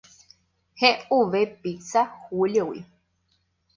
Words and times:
He'uve 0.79 1.41
pizza 1.61 2.01
Júliogui. 2.31 2.83